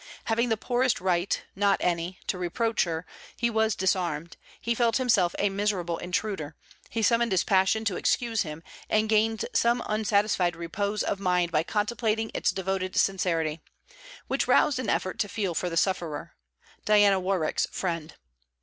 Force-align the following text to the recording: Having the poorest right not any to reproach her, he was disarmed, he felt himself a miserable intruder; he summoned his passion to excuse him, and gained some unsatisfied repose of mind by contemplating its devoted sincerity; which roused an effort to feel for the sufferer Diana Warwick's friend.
Having 0.23 0.49
the 0.49 0.57
poorest 0.57 0.99
right 0.99 1.43
not 1.55 1.77
any 1.79 2.17
to 2.25 2.39
reproach 2.39 2.85
her, 2.85 3.05
he 3.37 3.51
was 3.51 3.75
disarmed, 3.75 4.35
he 4.59 4.73
felt 4.73 4.97
himself 4.97 5.35
a 5.37 5.49
miserable 5.49 5.99
intruder; 5.99 6.55
he 6.89 7.03
summoned 7.03 7.31
his 7.31 7.43
passion 7.43 7.85
to 7.85 7.97
excuse 7.97 8.41
him, 8.41 8.63
and 8.89 9.07
gained 9.09 9.45
some 9.53 9.83
unsatisfied 9.85 10.55
repose 10.55 11.03
of 11.03 11.19
mind 11.19 11.51
by 11.51 11.61
contemplating 11.61 12.31
its 12.33 12.49
devoted 12.49 12.95
sincerity; 12.95 13.61
which 14.25 14.47
roused 14.47 14.79
an 14.79 14.89
effort 14.89 15.19
to 15.19 15.29
feel 15.29 15.53
for 15.53 15.69
the 15.69 15.77
sufferer 15.77 16.33
Diana 16.83 17.19
Warwick's 17.19 17.67
friend. 17.71 18.15